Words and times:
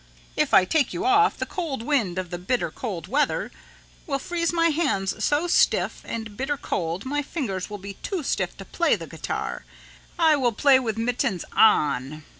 If 0.35 0.51
I 0.51 0.65
take 0.65 0.95
you 0.95 1.05
off 1.05 1.37
the 1.37 1.45
cold 1.45 1.83
wind 1.83 2.17
of 2.17 2.31
the 2.31 2.39
bitter 2.39 2.71
cold 2.71 3.07
weather 3.07 3.51
will 4.07 4.17
freeze 4.17 4.51
my 4.51 4.69
hands 4.69 5.23
so 5.23 5.45
stiff 5.45 6.01
and 6.05 6.35
bitter 6.35 6.57
cold 6.57 7.05
my 7.05 7.21
fingers 7.21 7.69
will 7.69 7.77
be 7.77 7.93
too 7.93 8.23
stiff 8.23 8.57
to 8.57 8.65
play 8.65 8.95
the 8.95 9.05
guitar. 9.05 9.63
_I 10.17 10.41
will 10.41 10.53
play 10.53 10.79
with 10.79 10.97
mittens 10.97 11.45
on. 11.55 12.23